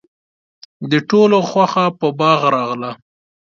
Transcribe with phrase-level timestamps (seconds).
[0.91, 2.91] د ټولو خوښه په باغ راغله.